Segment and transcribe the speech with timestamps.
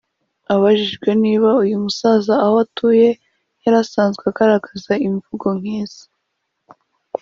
[0.53, 3.09] Abajijwe niba uyu musaza aho atuye
[3.63, 6.03] yari asanzwe agaragaza imvugo nk’izi